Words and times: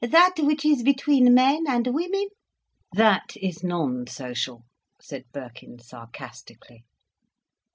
"That 0.03 0.33
which 0.39 0.65
is 0.65 0.81
between 0.81 1.31
men 1.31 1.65
and 1.67 1.85
women—!" 1.93 2.29
"That 2.91 3.37
is 3.39 3.63
non 3.63 4.07
social," 4.07 4.63
said 4.99 5.25
Birkin, 5.31 5.77
sarcastically. 5.77 6.85